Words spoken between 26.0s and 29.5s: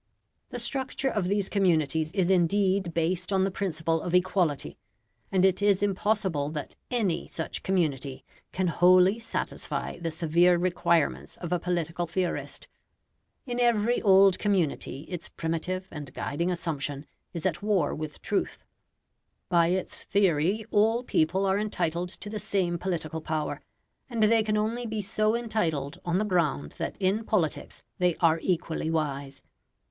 on the ground that in politics they are equally wise.